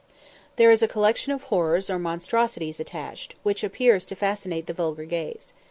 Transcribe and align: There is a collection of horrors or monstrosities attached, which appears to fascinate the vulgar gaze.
There 0.55 0.71
is 0.71 0.81
a 0.81 0.87
collection 0.87 1.31
of 1.31 1.43
horrors 1.43 1.87
or 1.87 1.99
monstrosities 1.99 2.79
attached, 2.79 3.35
which 3.43 3.63
appears 3.63 4.03
to 4.07 4.15
fascinate 4.15 4.65
the 4.65 4.73
vulgar 4.73 5.05
gaze. 5.05 5.53